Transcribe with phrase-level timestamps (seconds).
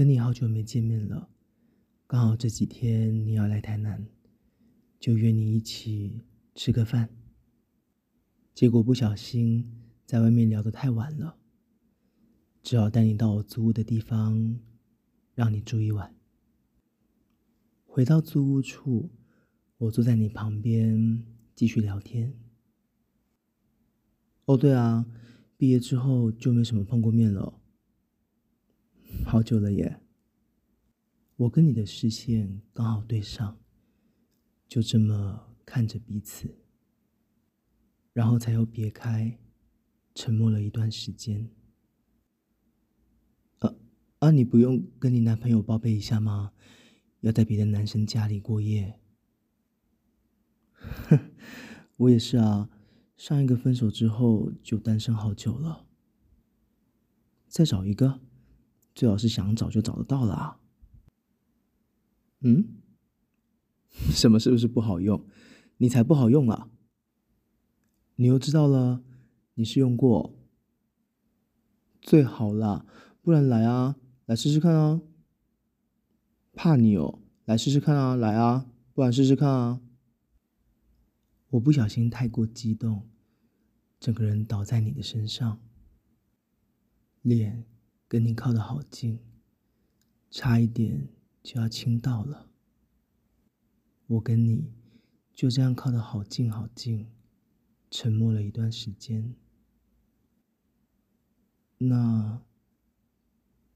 [0.00, 1.28] 跟你好久没见面了，
[2.06, 4.06] 刚好这几天你要来台南，
[4.98, 6.22] 就约你一起
[6.54, 7.10] 吃个饭。
[8.54, 9.70] 结果不小心
[10.06, 11.36] 在外面聊得太晚了，
[12.62, 14.58] 只好带你到我租屋的地方，
[15.34, 16.16] 让你住一晚。
[17.84, 19.10] 回到租屋处，
[19.76, 21.22] 我坐在你旁边
[21.54, 22.32] 继续聊天。
[24.46, 25.04] 哦，对啊，
[25.58, 27.59] 毕业之后就没什么碰过面了。
[29.30, 30.00] 好久了耶！
[31.36, 33.60] 我跟你的视线刚好对上，
[34.66, 36.52] 就这么看着彼此，
[38.12, 39.38] 然后才又别开，
[40.16, 41.48] 沉默了一段时间。
[43.60, 43.72] 啊
[44.18, 44.30] 啊！
[44.32, 46.52] 你不用跟你男朋友报备一下吗？
[47.20, 48.98] 要在别的男生家里过夜？
[50.72, 51.30] 哼，
[51.98, 52.68] 我也是啊，
[53.16, 55.86] 上一个分手之后就单身好久了，
[57.46, 58.22] 再找一个。
[58.94, 60.60] 最好是想找就找得到了。
[62.40, 62.76] 嗯？
[64.12, 65.26] 什么是不是不好用？
[65.78, 66.70] 你才不好用啊！
[68.16, 69.02] 你又知道了？
[69.54, 70.34] 你试用过？
[72.00, 72.86] 最好啦，
[73.22, 75.02] 不然来啊，来试试看啊！
[76.52, 79.80] 怕你哦，来试试看啊，来啊，不然试试看啊！
[81.50, 83.08] 我不小心太过激动，
[83.98, 85.60] 整个人倒在你的身上，
[87.22, 87.64] 脸。
[88.10, 89.20] 跟你靠得好近，
[90.32, 91.08] 差一点
[91.44, 92.50] 就要亲到了。
[94.08, 94.72] 我跟你
[95.32, 97.08] 就这样靠得好近好近，
[97.88, 99.36] 沉默了一段时间。
[101.78, 102.42] 那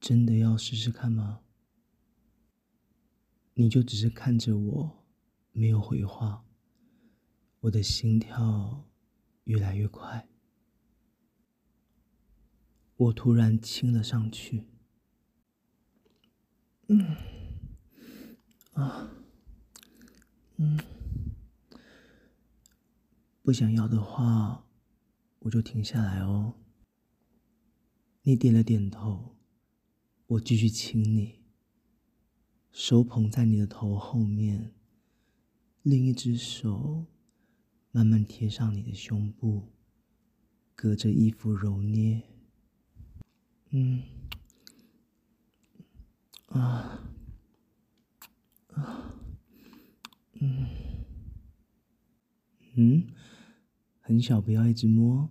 [0.00, 1.42] 真的要试试看吗？
[3.52, 5.04] 你就只是看着我，
[5.52, 6.46] 没有回话。
[7.60, 8.88] 我的心跳
[9.44, 10.26] 越来越快。
[13.02, 14.64] 我突然亲了上去，
[16.86, 17.16] 嗯，
[18.74, 19.10] 啊，
[20.56, 20.78] 嗯，
[23.42, 24.64] 不想要的话，
[25.40, 26.54] 我就停下来哦。
[28.22, 29.34] 你点了点头，
[30.26, 31.40] 我继续亲你，
[32.70, 34.74] 手捧在你的头后面，
[35.82, 37.06] 另一只手
[37.90, 39.72] 慢慢贴上你的胸部，
[40.76, 42.31] 隔着衣服揉捏。
[43.74, 44.02] 嗯，
[46.48, 47.00] 啊，
[48.74, 49.14] 啊，
[50.34, 50.68] 嗯，
[52.74, 53.06] 嗯，
[54.00, 55.30] 很小，不要一直摸。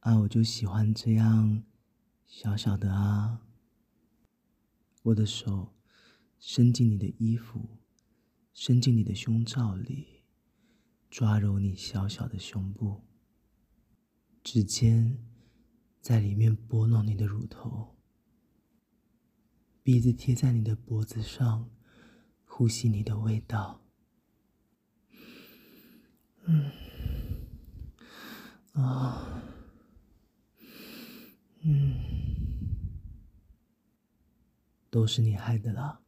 [0.00, 1.64] 啊，我就喜欢这样，
[2.24, 3.42] 小小的啊。
[5.02, 5.74] 我的手
[6.38, 7.76] 伸进你的衣服，
[8.54, 10.24] 伸进你的胸罩里，
[11.10, 13.02] 抓揉你小小的胸部，
[14.42, 15.18] 指尖。
[16.04, 17.96] 在里面拨弄你的乳头，
[19.82, 21.70] 鼻子贴在你的脖子上，
[22.44, 23.80] 呼吸你的味道。
[26.44, 26.70] 嗯，
[28.72, 29.42] 啊，
[31.62, 31.94] 嗯，
[34.90, 36.02] 都是你害的啦，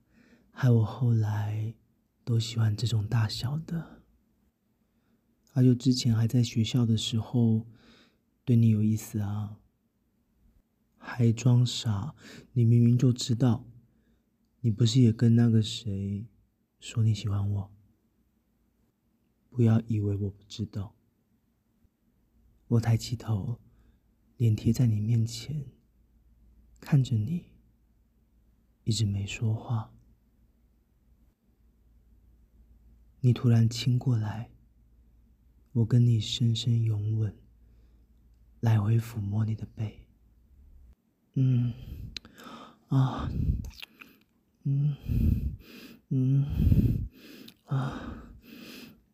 [0.50, 1.74] 害我后来
[2.22, 4.02] 都喜欢这种大小的。
[5.50, 7.66] 还有之前还在学校的时候，
[8.44, 9.56] 对你有意思啊。
[11.08, 12.16] 还装傻，
[12.52, 13.64] 你明明就知道，
[14.60, 16.26] 你不是也跟那个谁
[16.80, 17.72] 说你喜欢我？
[19.48, 20.96] 不要以为我不知道。
[22.66, 23.60] 我抬起头，
[24.36, 25.70] 脸贴在你面前，
[26.80, 27.44] 看着你，
[28.82, 29.94] 一直没说话。
[33.20, 34.50] 你突然亲过来，
[35.72, 37.38] 我跟你深深拥吻，
[38.58, 40.05] 来回抚摸你的背。
[41.38, 41.70] 嗯，
[42.88, 43.30] 啊，
[44.64, 44.96] 嗯，
[46.08, 46.46] 嗯，
[47.66, 48.24] 啊，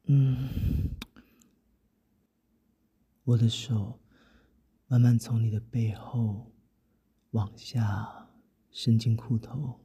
[0.05, 0.49] 嗯，
[3.25, 3.99] 我的手
[4.87, 6.53] 慢慢从你的背后
[7.33, 8.29] 往下
[8.71, 9.81] 伸进裤头，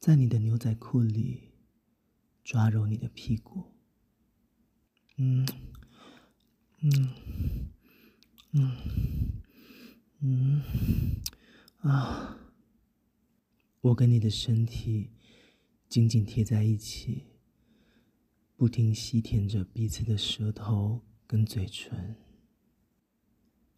[0.00, 1.52] 在你的牛仔裤里
[2.42, 3.72] 抓揉你的屁股。
[5.16, 5.46] 嗯，
[6.80, 7.14] 嗯，
[8.50, 9.43] 嗯。
[10.26, 10.62] 嗯，
[11.82, 12.38] 啊，
[13.82, 15.10] 我跟你的身体
[15.86, 17.26] 紧紧贴在一起，
[18.56, 22.16] 不停吸舔着彼此的舌头跟嘴唇。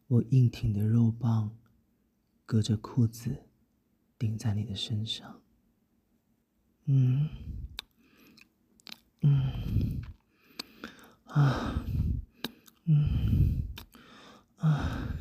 [0.06, 1.58] 我硬挺的肉棒
[2.44, 3.48] 隔着裤子
[4.16, 5.42] 顶在你的身上。
[6.84, 7.28] 嗯，
[9.22, 10.00] 嗯，
[11.24, 11.84] 啊，
[12.84, 13.62] 嗯，
[14.58, 15.12] 啊。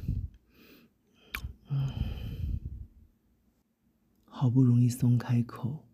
[4.25, 5.87] 好不容易松开口，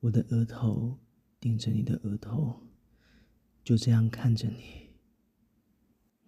[0.00, 0.98] 我的额头
[1.40, 2.62] 顶着你的额头，
[3.64, 4.90] 就这样看着你。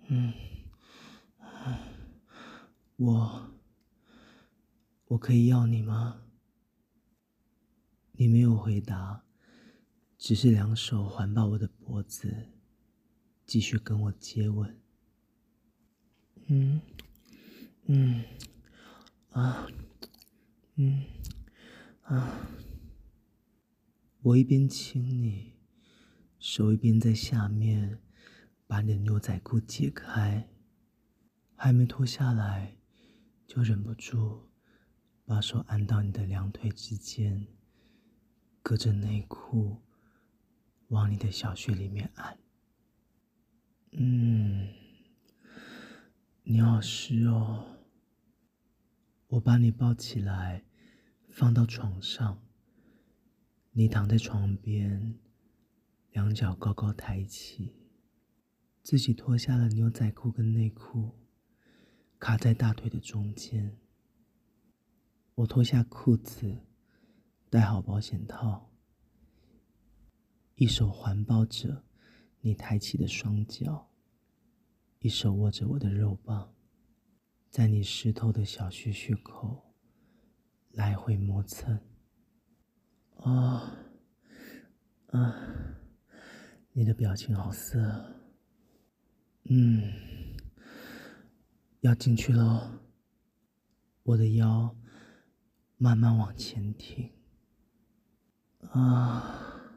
[0.09, 0.33] 嗯，
[2.97, 3.51] 我，
[5.09, 6.23] 我可以要你吗？
[8.13, 9.23] 你没有回答，
[10.17, 12.49] 只是两手环抱我的脖子，
[13.45, 14.81] 继续跟我接吻。
[16.47, 16.81] 嗯，
[17.85, 18.25] 嗯，
[19.31, 19.67] 啊，
[20.77, 21.05] 嗯，
[22.03, 22.49] 啊，
[24.23, 25.55] 我一边亲你，
[26.39, 28.01] 手一边在下面。
[28.71, 30.47] 把你的牛仔裤解开，
[31.57, 32.77] 还没脱下来，
[33.47, 34.51] 就忍不住
[35.25, 37.47] 把手按到你的两腿之间，
[38.63, 39.79] 隔着内裤
[40.89, 42.39] 往你的小穴里面按。
[43.93, 44.69] 嗯，
[46.43, 47.78] 你好湿哦。
[49.29, 50.65] 我把你抱起来，
[51.29, 52.43] 放到床上，
[53.73, 55.19] 你躺在床边，
[56.13, 57.75] 两脚高高抬起。
[58.83, 61.13] 自己脱下了牛仔裤跟内裤，
[62.19, 63.79] 卡在大腿的中间。
[65.35, 66.63] 我脱下裤子，
[67.51, 68.71] 戴好保险套，
[70.55, 71.85] 一手环抱着
[72.41, 73.91] 你抬起的双脚，
[75.01, 76.55] 一手握着我的肉棒，
[77.51, 79.75] 在你湿透的小穴穴口
[80.73, 81.81] 来回磨蹭。
[83.17, 83.77] 啊，
[85.09, 85.35] 啊，
[86.73, 88.15] 你的表情好色。
[89.45, 89.93] 嗯，
[91.81, 92.71] 要进去喽。
[94.03, 94.77] 我的腰
[95.79, 97.11] 慢慢往前挺。
[98.71, 99.73] 啊，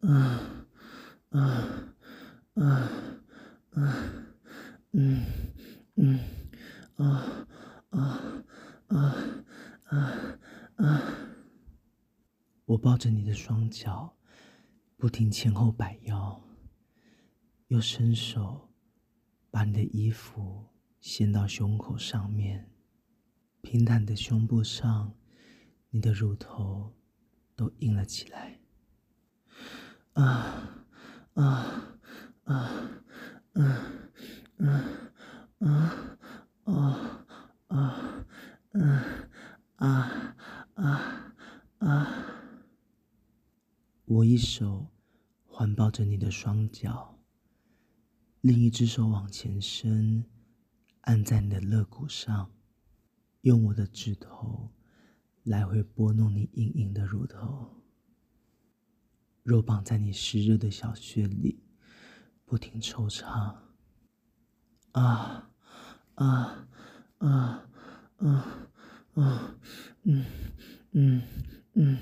[0.00, 0.40] 啊，
[1.30, 1.94] 啊，
[2.54, 2.64] 啊，
[3.70, 3.96] 啊，
[4.92, 5.24] 嗯，
[5.96, 6.18] 嗯，
[6.98, 7.46] 啊
[7.90, 8.44] 啊
[8.88, 9.44] 啊
[9.84, 10.38] 啊
[10.76, 11.02] 啊
[12.64, 14.16] 我抱着你的双脚
[14.96, 16.42] 不停前后摆腰
[17.68, 18.68] 又伸手
[19.48, 20.66] 把你的衣服
[21.00, 22.68] 掀到胸口上面
[23.62, 25.14] 平坦的胸部上
[25.90, 26.92] 你的乳头
[27.54, 28.60] 都硬了起来。
[30.14, 30.84] 啊
[31.34, 31.98] 啊
[32.44, 32.54] 啊
[33.52, 33.92] 啊
[34.58, 34.84] 啊
[35.60, 36.17] 啊
[36.68, 37.24] 啊
[37.68, 38.26] 啊
[39.78, 40.36] 啊
[40.74, 41.34] 啊
[41.78, 42.08] 啊！
[44.04, 44.90] 我一手
[45.46, 47.18] 环抱着你的双脚。
[48.42, 50.24] 另一只手往前伸，
[51.02, 52.50] 按在你的肋骨上，
[53.40, 54.70] 用我的指头
[55.44, 57.82] 来回拨弄你硬硬的乳头，
[59.42, 61.62] 肉棒在你湿热的小穴里
[62.44, 63.62] 不停抽插。
[64.92, 65.50] 啊
[66.18, 66.68] 啊
[67.18, 67.68] 啊
[68.18, 68.68] 啊
[69.14, 69.54] 啊！
[70.04, 70.24] 嗯
[70.92, 71.22] 嗯
[71.74, 72.00] 嗯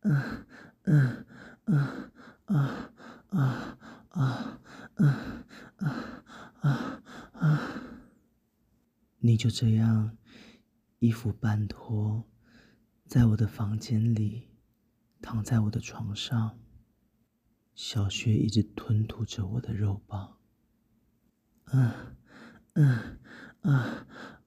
[0.00, 0.46] 啊
[0.84, 1.24] 啊
[1.64, 2.10] 啊
[2.46, 2.90] 啊
[3.28, 3.78] 啊
[4.10, 4.60] 啊
[4.96, 5.04] 啊！
[5.76, 6.22] 啊
[6.60, 7.60] 啊啊！
[9.18, 10.16] 你就这样
[10.98, 12.24] 衣服半脱，
[13.04, 14.48] 在我的房间里
[15.20, 16.58] 躺在我的床上，
[17.74, 20.38] 小穴一直吞吐着我的肉棒。
[21.66, 22.16] 嗯
[22.74, 23.17] 嗯
[23.62, 24.06] 啊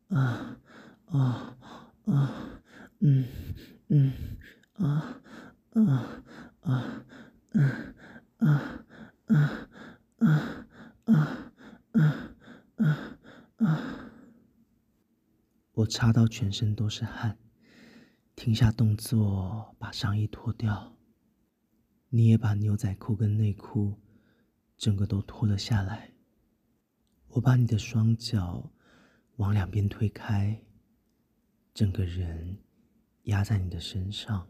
[0.10, 0.58] 啊
[1.06, 1.58] 啊
[2.06, 2.62] 啊
[3.00, 3.28] 嗯
[3.90, 4.14] 嗯
[4.74, 5.22] 啊
[5.74, 6.24] 啊
[6.62, 7.06] 啊
[7.54, 7.96] 嗯
[8.38, 8.86] 啊
[9.28, 9.68] 啊
[10.26, 10.66] 啊！
[11.06, 11.54] 啊
[11.94, 12.36] 啊
[12.78, 13.18] 啊
[13.58, 14.10] 啊！
[15.74, 17.38] 我擦到全身都是汗，
[18.36, 20.96] 停下动作，把上衣脱掉。
[22.10, 24.00] 你也把牛仔裤跟内裤
[24.78, 26.14] 整个都脱了下来。
[27.30, 28.72] 我把你的双脚
[29.38, 30.64] 往两边推开，
[31.74, 32.58] 整个人
[33.24, 34.48] 压在你的身上，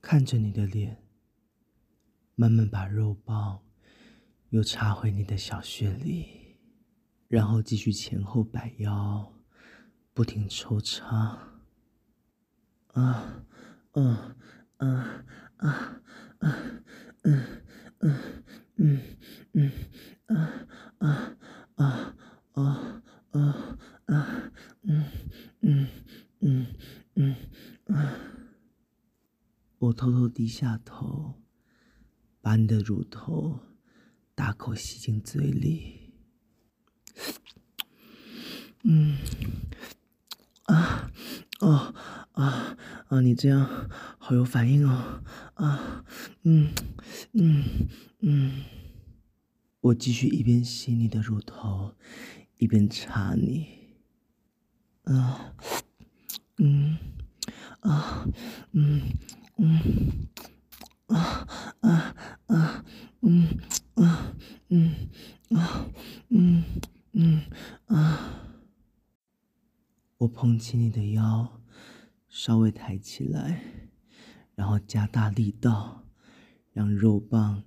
[0.00, 1.02] 看着你的脸，
[2.34, 3.62] 慢慢把肉棒。
[4.50, 6.58] 又插回你的小穴里，
[7.26, 9.32] 然后继续前后摆腰，
[10.12, 11.38] 不停抽插。
[12.88, 13.46] 啊，
[13.92, 14.36] 啊，
[14.76, 15.24] 啊，
[15.56, 16.02] 啊，
[16.40, 16.58] 啊，
[17.22, 17.62] 嗯，
[18.00, 18.44] 嗯，
[18.76, 19.00] 嗯，
[19.54, 19.72] 嗯，
[20.26, 20.66] 啊，
[20.98, 21.36] 啊，
[21.76, 22.14] 啊，
[22.52, 23.38] 啊，啊，
[24.04, 25.04] 啊，嗯，
[25.62, 25.88] 嗯，
[26.40, 26.66] 嗯，
[27.14, 27.34] 嗯，
[27.86, 28.18] 啊。
[29.78, 31.34] 我偷偷低下头，
[32.40, 33.60] 把你的乳头。
[34.34, 36.10] 大口吸进嘴里，
[38.82, 39.18] 嗯，
[40.64, 41.10] 啊，
[41.60, 41.94] 哦，
[42.32, 42.76] 啊，
[43.08, 45.22] 啊，你这样好有反应哦，
[45.54, 46.04] 啊，
[46.44, 46.72] 嗯，
[47.32, 47.62] 嗯，
[48.20, 48.64] 嗯，
[49.82, 51.94] 我继续一边吸你的乳头，
[52.56, 53.68] 一边插你，
[55.04, 55.54] 啊，
[56.56, 56.96] 嗯，
[59.64, 60.28] 嗯
[61.06, 61.46] 啊
[61.82, 62.14] 啊
[62.46, 62.84] 啊
[63.20, 63.46] 嗯
[63.94, 64.34] 啊
[64.70, 64.92] 嗯
[65.50, 65.86] 啊
[66.30, 66.64] 嗯
[67.12, 67.42] 嗯
[67.86, 68.58] 啊
[70.16, 71.62] 我捧起你的腰
[72.28, 73.62] 稍微抬起来
[74.56, 76.08] 然后加大力道
[76.72, 77.62] 让肉棒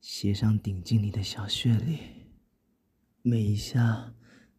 [0.00, 1.98] 斜上顶进你的小穴里
[3.22, 4.14] 每一下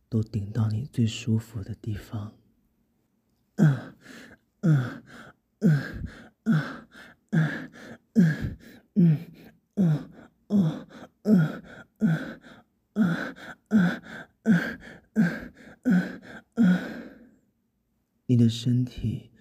[0.09, 2.33] 都顶到你最舒服的地方
[3.55, 3.95] 嗯
[4.59, 5.03] 嗯
[5.59, 6.87] 嗯嗯
[7.29, 7.71] 嗯
[8.15, 8.57] 嗯
[8.95, 9.17] 嗯
[9.75, 10.09] 哦
[10.47, 10.87] 哦
[11.23, 11.63] 嗯
[11.99, 12.09] 嗯
[12.93, 13.35] 啊
[13.67, 13.77] 啊
[14.43, 14.53] 啊
[15.83, 16.21] 啊
[16.55, 16.61] 啊！
[18.25, 19.31] 你的身体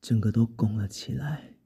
[0.00, 1.56] 整个都拱了起来，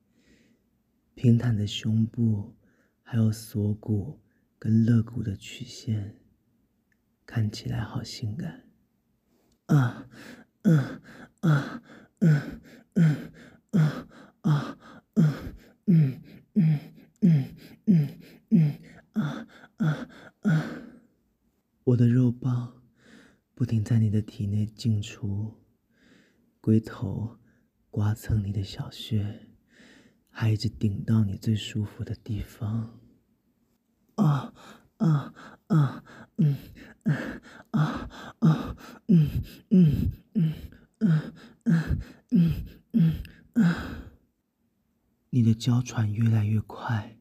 [1.14, 2.56] 平坦的胸部，
[3.02, 4.20] 还有锁骨
[4.58, 6.16] 跟肋骨的曲线，
[7.26, 8.70] 看起来好性感。
[9.66, 10.08] 啊
[10.62, 11.00] 嗯
[11.40, 11.69] 啊。
[23.70, 25.54] 顶在你的体内进出
[26.60, 27.38] 龟头
[27.88, 29.46] 刮蹭你的小穴
[30.28, 32.98] 还一直顶到你最舒服的地方。
[34.16, 34.52] 啊
[34.96, 35.32] 啊
[35.68, 36.04] 啊
[36.38, 36.56] 嗯
[37.04, 38.10] 嗯啊
[38.40, 39.30] 啊嗯
[39.70, 40.52] 嗯嗯
[40.98, 41.98] 嗯嗯
[42.30, 42.52] 嗯
[42.92, 43.22] 嗯
[43.54, 43.74] 嗯。
[45.30, 47.16] 你的娇喘越来越快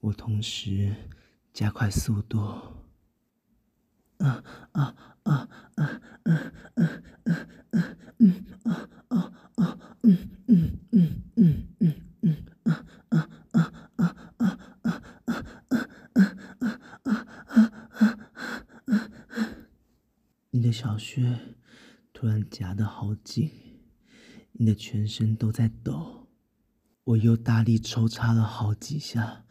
[0.00, 0.96] 我同时
[1.52, 2.38] 加快速度。
[4.16, 5.07] 啊啊
[20.58, 21.38] 你的小穴
[22.12, 23.48] 突然夹得好紧，
[24.50, 26.26] 你的全身都在抖，
[27.04, 29.44] 我又大力抽插了好几下，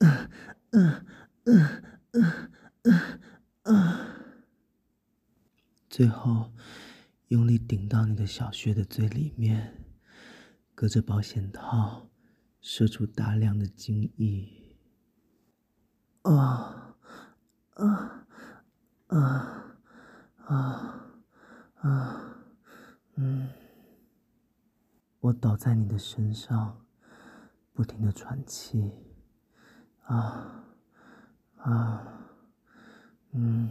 [0.00, 0.28] 嗯
[0.72, 1.06] 嗯
[1.44, 2.50] 嗯嗯
[2.82, 3.20] 嗯
[3.62, 4.06] 嗯，
[5.88, 6.52] 最后。
[7.28, 9.86] 用力顶到你的小穴的最里面，
[10.74, 12.10] 隔着保险套
[12.60, 14.46] 射出大量的精液。
[16.22, 16.96] 啊
[17.74, 18.26] 啊
[19.06, 19.69] 啊
[20.54, 21.12] 啊
[21.76, 22.36] 啊！
[23.14, 23.48] 嗯，
[25.20, 26.84] 我倒在你的身上，
[27.72, 28.92] 不停的喘气。
[30.02, 30.64] 啊
[31.56, 32.32] 啊
[33.32, 33.70] 嗯，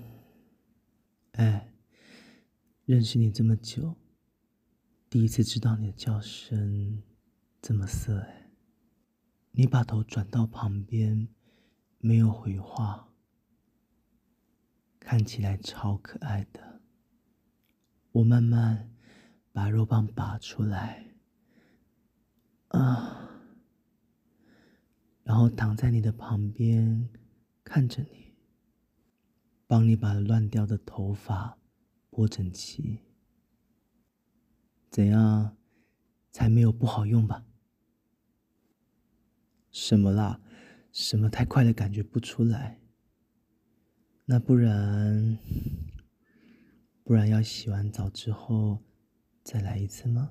[1.34, 1.66] 哎。
[2.86, 3.96] 认识你这么久，
[5.12, 7.04] 第一次知道你的叫声
[7.62, 8.50] 这么色哎！
[9.52, 11.28] 你把头转到旁边，
[12.00, 13.10] 没有回话，
[15.00, 16.69] 看起来超可爱的。
[18.12, 18.92] 我慢慢
[19.52, 21.06] 把肉棒拔出来，
[22.70, 23.30] 啊，
[25.24, 27.10] 然后躺在你的旁边
[27.64, 28.34] 看着你，
[29.68, 31.58] 帮你把乱掉的头发。
[32.12, 33.00] 拨整齐，
[34.90, 35.56] 怎样
[36.32, 37.46] 才没有不好用吧？
[39.72, 40.42] 什么啦？
[40.92, 42.82] 什么太快的感觉不出来？
[44.26, 45.38] 那不然，
[47.10, 48.78] 不然要洗完澡之后
[49.44, 50.30] 再来一次吗？